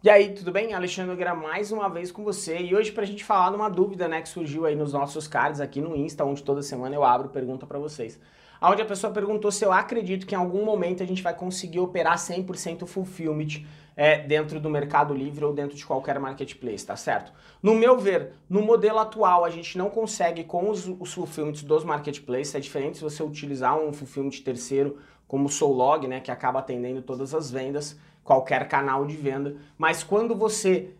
[0.00, 0.74] E aí, tudo bem?
[0.74, 4.06] Alexandre Nogueira mais uma vez com você e hoje pra gente falar de uma dúvida
[4.06, 7.30] né, que surgiu aí nos nossos cards aqui no Insta, onde toda semana eu abro
[7.30, 8.16] pergunta para vocês.
[8.60, 11.78] Onde a pessoa perguntou se eu acredito que em algum momento a gente vai conseguir
[11.78, 13.64] operar 100% fulfillment
[13.96, 17.32] é, dentro do Mercado Livre ou dentro de qualquer marketplace, tá certo?
[17.62, 21.84] No meu ver, no modelo atual a gente não consegue com os, os fulfillments dos
[21.84, 26.60] marketplaces, é diferente se você utilizar um fulfillment terceiro como o Soulog, né, que acaba
[26.60, 30.90] atendendo todas as vendas, qualquer canal de venda, mas quando você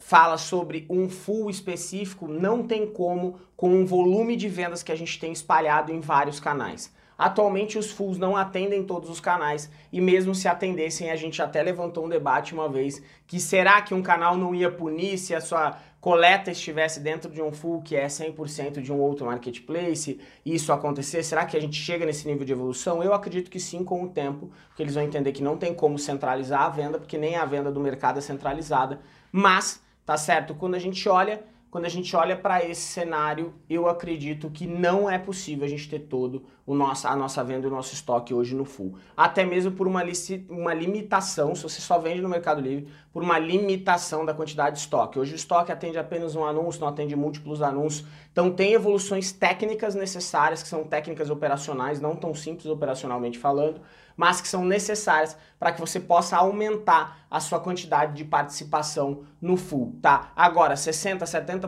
[0.00, 4.96] fala sobre um full específico, não tem como com o volume de vendas que a
[4.96, 6.92] gente tem espalhado em vários canais.
[7.20, 11.62] Atualmente os fulls não atendem todos os canais e mesmo se atendessem, a gente até
[11.62, 15.40] levantou um debate uma vez que será que um canal não ia punir se a
[15.42, 20.72] sua coleta estivesse dentro de um full que é 100% de um outro marketplace isso
[20.72, 21.22] acontecer?
[21.22, 23.02] Será que a gente chega nesse nível de evolução?
[23.02, 25.98] Eu acredito que sim com o tempo, porque eles vão entender que não tem como
[25.98, 28.98] centralizar a venda, porque nem a venda do mercado é centralizada,
[29.30, 30.54] mas tá certo?
[30.54, 35.08] Quando a gente olha quando a gente olha para esse cenário, eu acredito que não
[35.08, 38.56] é possível a gente ter todo o nosso, a nossa venda o nosso estoque hoje
[38.56, 38.98] no full.
[39.16, 40.02] Até mesmo por uma,
[40.48, 44.82] uma limitação, se você só vende no Mercado Livre, por uma limitação da quantidade de
[44.82, 45.18] estoque.
[45.18, 48.06] Hoje o estoque atende apenas um anúncio, não atende múltiplos anúncios.
[48.32, 53.80] Então tem evoluções técnicas necessárias, que são técnicas operacionais, não tão simples operacionalmente falando,
[54.16, 59.56] mas que são necessárias para que você possa aumentar a sua quantidade de participação no
[59.56, 60.30] full, tá?
[60.36, 61.59] Agora, 60, 70%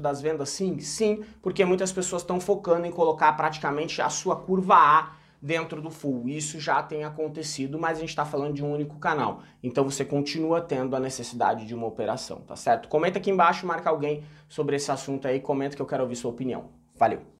[0.00, 0.78] das vendas sim?
[0.78, 5.90] Sim, porque muitas pessoas estão focando em colocar praticamente a sua curva A dentro do
[5.90, 6.28] full.
[6.28, 9.42] Isso já tem acontecido, mas a gente está falando de um único canal.
[9.62, 12.88] Então você continua tendo a necessidade de uma operação, tá certo?
[12.88, 16.30] Comenta aqui embaixo, marca alguém sobre esse assunto aí, comenta que eu quero ouvir sua
[16.30, 16.68] opinião.
[16.94, 17.20] Valeu!